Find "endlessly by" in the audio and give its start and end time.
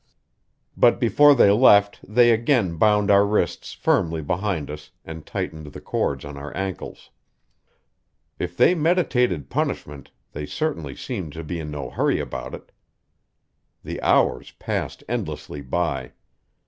15.07-16.13